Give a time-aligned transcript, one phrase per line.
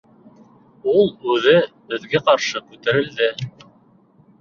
[0.93, 1.53] Ул үҙе
[1.93, 3.33] беҙгә ҡаршы күтәрелде: